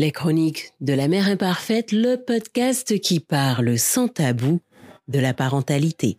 Les 0.00 0.12
chroniques 0.12 0.72
de 0.80 0.94
la 0.94 1.08
mère 1.08 1.28
imparfaite, 1.28 1.92
le 1.92 2.16
podcast 2.16 2.98
qui 3.00 3.20
parle 3.20 3.78
sans 3.78 4.08
tabou 4.08 4.62
de 5.08 5.18
la 5.18 5.34
parentalité. 5.34 6.16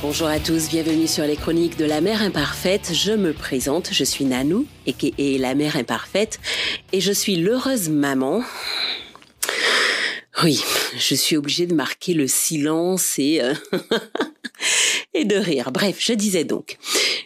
Bonjour 0.00 0.28
à 0.28 0.38
tous, 0.38 0.70
bienvenue 0.70 1.06
sur 1.06 1.24
les 1.24 1.36
chroniques 1.36 1.76
de 1.76 1.84
la 1.84 2.00
mère 2.00 2.22
imparfaite. 2.22 2.92
Je 2.94 3.12
me 3.12 3.34
présente, 3.34 3.90
je 3.92 4.04
suis 4.04 4.24
Nanou, 4.24 4.64
et 4.86 5.36
la 5.36 5.54
mère 5.54 5.76
imparfaite, 5.76 6.40
et 6.94 7.02
je 7.02 7.12
suis 7.12 7.36
l'heureuse 7.36 7.90
maman 7.90 8.42
oui, 10.42 10.60
je 10.98 11.14
suis 11.14 11.36
obligée 11.36 11.66
de 11.66 11.74
marquer 11.74 12.14
le 12.14 12.26
silence 12.26 13.18
et, 13.18 13.40
euh, 13.40 13.54
et 15.14 15.24
de 15.24 15.36
rire. 15.36 15.70
Bref, 15.72 15.96
je 16.00 16.12
disais 16.12 16.44
donc, 16.44 16.78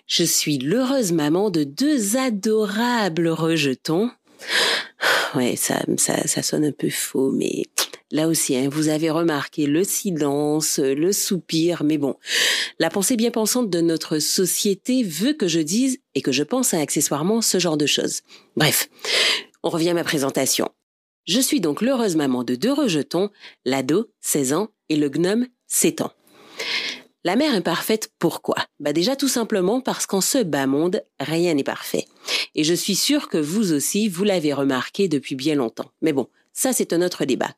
je 0.07 0.25
suis 0.25 0.59
l'heureuse 0.59 1.13
maman 1.13 1.51
de 1.51 1.65
deux 1.65 2.17
adorables 2.17 3.29
rejetons. 3.29 4.11
Ouais, 5.35 5.57
ça, 5.57 5.83
ça, 5.97 6.27
ça 6.27 6.43
sonne 6.43 6.65
un 6.65 6.73
peu 6.73 6.91
faux, 6.91 7.31
mais 7.31 7.65
là 8.11 8.29
aussi, 8.29 8.57
hein, 8.57 8.69
vous 8.71 8.89
avez 8.89 9.11
remarqué 9.11 9.67
le 9.67 9.85
silence, 9.85 10.79
le 10.79 11.13
soupir, 11.13 11.85
mais 11.85 11.99
bon, 11.99 12.17
la 12.79 12.91
pensée 12.91 13.17
bien 13.17 13.31
pensante 13.31 13.71
de 13.71 13.81
notre 13.81 14.19
société 14.19 15.03
veut 15.03 15.33
que 15.33 15.49
je 15.49 15.61
dise 15.61 15.99
et 16.15 16.23
que 16.23 16.33
je 16.33 16.43
pense 16.43 16.75
à 16.75 16.81
accessoirement 16.81 17.41
ce 17.43 17.59
genre 17.59 17.77
de 17.77 17.87
choses. 17.87 18.23
Bref, 18.57 18.89
on 19.63 19.71
revient 19.71 19.91
à 19.91 19.95
ma 19.95 20.05
présentation. 20.05 20.69
Je 21.29 21.41
suis 21.41 21.61
donc 21.61 21.83
l'heureuse 21.83 22.17
maman 22.17 22.43
de 22.43 22.55
deux 22.55 22.73
rejetons, 22.73 23.29
l'ado, 23.67 24.11
16 24.23 24.55
ans, 24.55 24.69
et 24.89 24.97
le 24.97 25.11
gnome, 25.11 25.47
7 25.67 26.01
ans. 26.01 26.13
La 27.23 27.37
mère 27.37 27.53
imparfaite, 27.53 28.11
pourquoi? 28.19 28.57
Bah 28.81 28.95
déjà 28.95 29.15
tout 29.15 29.29
simplement 29.29 29.83
parce 29.83 30.07
qu'en 30.07 30.23
ce 30.23 30.43
bas 30.43 30.67
monde, 30.67 31.03
rien 31.21 31.53
n'est 31.53 31.65
parfait. 31.65 32.07
Et 32.55 32.65
je 32.65 32.73
suis 32.73 32.97
sûre 32.97 33.29
que 33.29 33.37
vous 33.37 33.75
aussi, 33.75 34.09
vous 34.09 34.25
l'avez 34.25 34.55
remarqué 34.55 35.07
depuis 35.07 35.35
bien 35.35 35.55
longtemps. 35.55 35.91
Mais 36.01 36.15
bon, 36.15 36.29
ça 36.55 36.73
c'est 36.73 36.95
un 36.95 37.03
autre 37.03 37.27
débat. 37.27 37.51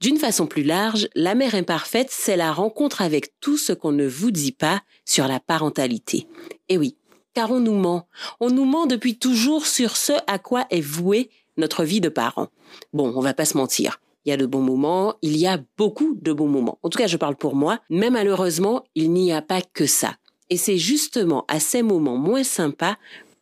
D'une 0.00 0.16
façon 0.16 0.46
plus 0.46 0.62
large, 0.62 1.10
la 1.14 1.34
mère 1.34 1.54
imparfaite, 1.54 2.08
c'est 2.10 2.38
la 2.38 2.54
rencontre 2.54 3.02
avec 3.02 3.38
tout 3.38 3.58
ce 3.58 3.74
qu'on 3.74 3.92
ne 3.92 4.06
vous 4.06 4.30
dit 4.30 4.52
pas 4.52 4.82
sur 5.04 5.28
la 5.28 5.40
parentalité. 5.40 6.26
Et 6.70 6.78
oui, 6.78 6.96
car 7.34 7.50
on 7.50 7.60
nous 7.60 7.74
ment. 7.74 8.08
On 8.40 8.48
nous 8.48 8.64
ment 8.64 8.86
depuis 8.86 9.18
toujours 9.18 9.66
sur 9.66 9.98
ce 9.98 10.14
à 10.26 10.38
quoi 10.38 10.66
est 10.70 10.80
vouée 10.80 11.28
notre 11.56 11.84
vie 11.84 12.00
de 12.00 12.08
parent. 12.08 12.48
Bon, 12.92 13.12
on 13.14 13.20
va 13.20 13.34
pas 13.34 13.44
se 13.44 13.56
mentir. 13.56 14.00
Il 14.24 14.30
y 14.30 14.32
a 14.32 14.36
de 14.36 14.46
bons 14.46 14.62
moments, 14.62 15.16
il 15.22 15.36
y 15.36 15.46
a 15.46 15.60
beaucoup 15.76 16.18
de 16.20 16.32
bons 16.32 16.48
moments. 16.48 16.78
En 16.82 16.88
tout 16.88 16.98
cas, 16.98 17.06
je 17.06 17.16
parle 17.16 17.36
pour 17.36 17.54
moi, 17.54 17.80
mais 17.90 18.10
malheureusement, 18.10 18.84
il 18.94 19.12
n'y 19.12 19.32
a 19.32 19.42
pas 19.42 19.60
que 19.60 19.86
ça. 19.86 20.16
Et 20.50 20.56
c'est 20.56 20.78
justement 20.78 21.44
à 21.48 21.60
ces 21.60 21.82
moments 21.82 22.16
moins 22.16 22.44
sympas 22.44 22.96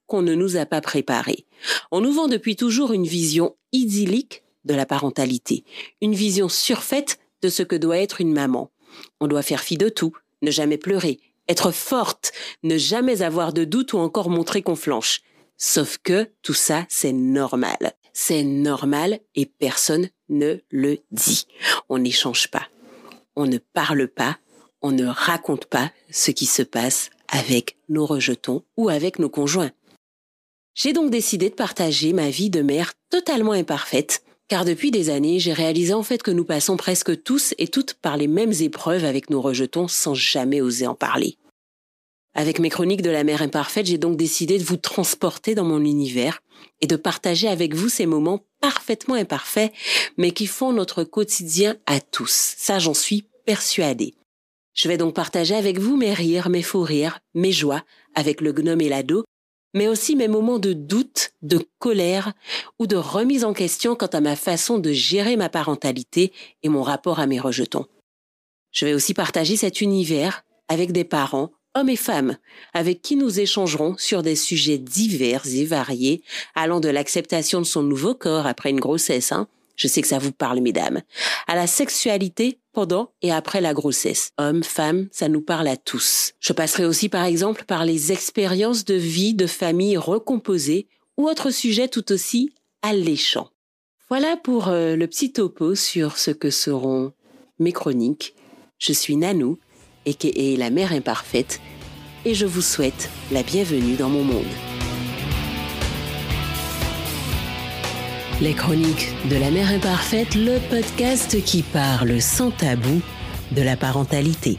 qu'on 0.06 0.22
ne 0.22 0.34
nous 0.34 0.56
a 0.56 0.66
pas 0.66 0.80
préparés. 0.80 1.46
On 1.90 2.00
nous 2.00 2.12
vend 2.12 2.28
depuis 2.28 2.56
toujours 2.56 2.92
une 2.92 3.06
vision 3.06 3.54
idyllique 3.72 4.42
de 4.64 4.74
la 4.74 4.86
parentalité, 4.86 5.64
une 6.00 6.14
vision 6.14 6.48
surfaite 6.48 7.18
de 7.42 7.48
ce 7.48 7.62
que 7.62 7.76
doit 7.76 7.98
être 7.98 8.20
une 8.20 8.32
maman. 8.32 8.70
On 9.20 9.26
doit 9.26 9.42
faire 9.42 9.60
fi 9.60 9.76
de 9.76 9.88
tout, 9.88 10.12
ne 10.42 10.50
jamais 10.50 10.78
pleurer, 10.78 11.20
être 11.48 11.70
forte, 11.70 12.32
ne 12.62 12.76
jamais 12.76 13.22
avoir 13.22 13.52
de 13.52 13.64
doute 13.64 13.92
ou 13.92 13.98
encore 13.98 14.30
montrer 14.30 14.62
qu'on 14.62 14.76
flanche. 14.76 15.22
Sauf 15.64 15.98
que 15.98 16.28
tout 16.42 16.54
ça, 16.54 16.86
c'est 16.88 17.12
normal. 17.12 17.92
C'est 18.12 18.42
normal 18.42 19.20
et 19.36 19.46
personne 19.46 20.08
ne 20.28 20.56
le 20.70 20.98
dit. 21.12 21.46
On 21.88 21.98
n'échange 21.98 22.48
pas. 22.48 22.66
On 23.36 23.46
ne 23.46 23.58
parle 23.58 24.08
pas. 24.08 24.38
On 24.82 24.90
ne 24.90 25.06
raconte 25.06 25.66
pas 25.66 25.92
ce 26.10 26.32
qui 26.32 26.46
se 26.46 26.62
passe 26.62 27.10
avec 27.28 27.76
nos 27.88 28.06
rejetons 28.06 28.64
ou 28.76 28.88
avec 28.88 29.20
nos 29.20 29.30
conjoints. 29.30 29.70
J'ai 30.74 30.92
donc 30.92 31.12
décidé 31.12 31.48
de 31.48 31.54
partager 31.54 32.12
ma 32.12 32.28
vie 32.28 32.50
de 32.50 32.62
mère 32.62 32.94
totalement 33.08 33.52
imparfaite, 33.52 34.24
car 34.48 34.64
depuis 34.64 34.90
des 34.90 35.10
années, 35.10 35.38
j'ai 35.38 35.52
réalisé 35.52 35.94
en 35.94 36.02
fait 36.02 36.24
que 36.24 36.32
nous 36.32 36.44
passons 36.44 36.76
presque 36.76 37.22
tous 37.22 37.54
et 37.58 37.68
toutes 37.68 37.94
par 37.94 38.16
les 38.16 38.26
mêmes 38.26 38.54
épreuves 38.58 39.04
avec 39.04 39.30
nos 39.30 39.40
rejetons 39.40 39.86
sans 39.86 40.14
jamais 40.14 40.60
oser 40.60 40.88
en 40.88 40.96
parler. 40.96 41.36
Avec 42.34 42.58
mes 42.58 42.70
chroniques 42.70 43.02
de 43.02 43.10
la 43.10 43.24
mère 43.24 43.42
imparfaite, 43.42 43.86
j'ai 43.86 43.98
donc 43.98 44.16
décidé 44.16 44.58
de 44.58 44.64
vous 44.64 44.78
transporter 44.78 45.54
dans 45.54 45.64
mon 45.64 45.80
univers 45.80 46.42
et 46.80 46.86
de 46.86 46.96
partager 46.96 47.46
avec 47.46 47.74
vous 47.74 47.90
ces 47.90 48.06
moments 48.06 48.46
parfaitement 48.60 49.14
imparfaits, 49.14 49.72
mais 50.16 50.30
qui 50.30 50.46
font 50.46 50.72
notre 50.72 51.04
quotidien 51.04 51.76
à 51.86 52.00
tous. 52.00 52.54
Ça, 52.56 52.78
j'en 52.78 52.94
suis 52.94 53.26
persuadée. 53.44 54.14
Je 54.72 54.88
vais 54.88 54.96
donc 54.96 55.14
partager 55.14 55.54
avec 55.54 55.78
vous 55.78 55.96
mes 55.96 56.14
rires, 56.14 56.48
mes 56.48 56.62
faux 56.62 56.82
rires, 56.82 57.20
mes 57.34 57.52
joies 57.52 57.82
avec 58.14 58.40
le 58.40 58.52
gnome 58.52 58.80
et 58.80 58.88
l'ado, 58.88 59.24
mais 59.74 59.88
aussi 59.88 60.16
mes 60.16 60.28
moments 60.28 60.58
de 60.58 60.72
doute, 60.72 61.32
de 61.42 61.60
colère 61.78 62.32
ou 62.78 62.86
de 62.86 62.96
remise 62.96 63.44
en 63.44 63.52
question 63.52 63.94
quant 63.94 64.06
à 64.06 64.20
ma 64.20 64.36
façon 64.36 64.78
de 64.78 64.92
gérer 64.92 65.36
ma 65.36 65.50
parentalité 65.50 66.32
et 66.62 66.70
mon 66.70 66.82
rapport 66.82 67.20
à 67.20 67.26
mes 67.26 67.40
rejetons. 67.40 67.86
Je 68.70 68.86
vais 68.86 68.94
aussi 68.94 69.12
partager 69.12 69.56
cet 69.56 69.82
univers 69.82 70.44
avec 70.68 70.92
des 70.92 71.04
parents 71.04 71.50
hommes 71.74 71.88
et 71.88 71.96
femmes, 71.96 72.36
avec 72.74 73.02
qui 73.02 73.16
nous 73.16 73.40
échangerons 73.40 73.96
sur 73.98 74.22
des 74.22 74.36
sujets 74.36 74.78
divers 74.78 75.46
et 75.46 75.64
variés, 75.64 76.22
allant 76.54 76.80
de 76.80 76.88
l'acceptation 76.88 77.60
de 77.60 77.66
son 77.66 77.82
nouveau 77.82 78.14
corps 78.14 78.46
après 78.46 78.70
une 78.70 78.80
grossesse, 78.80 79.32
hein, 79.32 79.48
je 79.76 79.88
sais 79.88 80.02
que 80.02 80.08
ça 80.08 80.18
vous 80.18 80.32
parle, 80.32 80.60
mesdames, 80.60 81.00
à 81.46 81.56
la 81.56 81.66
sexualité 81.66 82.58
pendant 82.72 83.12
et 83.22 83.32
après 83.32 83.60
la 83.60 83.74
grossesse. 83.74 84.30
Hommes, 84.38 84.62
femmes, 84.62 85.08
ça 85.10 85.28
nous 85.28 85.40
parle 85.40 85.68
à 85.68 85.76
tous. 85.76 86.32
Je 86.40 86.52
passerai 86.52 86.84
aussi 86.84 87.08
par 87.08 87.24
exemple 87.24 87.64
par 87.64 87.84
les 87.84 88.12
expériences 88.12 88.84
de 88.84 88.94
vie 88.94 89.34
de 89.34 89.46
famille 89.46 89.96
recomposées 89.96 90.86
ou 91.16 91.28
autres 91.28 91.50
sujets 91.50 91.88
tout 91.88 92.12
aussi 92.12 92.52
alléchants. 92.82 93.50
Voilà 94.08 94.36
pour 94.36 94.68
euh, 94.68 94.94
le 94.94 95.06
petit 95.06 95.32
topo 95.32 95.74
sur 95.74 96.18
ce 96.18 96.30
que 96.30 96.50
seront 96.50 97.12
mes 97.58 97.72
chroniques. 97.72 98.34
Je 98.78 98.92
suis 98.92 99.16
Nanou 99.16 99.58
et 100.06 100.56
la 100.56 100.70
mère 100.70 100.92
imparfaite, 100.92 101.60
et 102.24 102.34
je 102.34 102.46
vous 102.46 102.62
souhaite 102.62 103.10
la 103.30 103.42
bienvenue 103.42 103.94
dans 103.94 104.08
mon 104.08 104.24
monde. 104.24 104.44
Les 108.40 108.54
chroniques 108.54 109.08
de 109.30 109.36
la 109.36 109.50
mère 109.50 109.70
imparfaite, 109.70 110.34
le 110.34 110.58
podcast 110.68 111.42
qui 111.44 111.62
parle 111.62 112.20
sans 112.20 112.50
tabou 112.50 113.00
de 113.52 113.62
la 113.62 113.76
parentalité. 113.76 114.56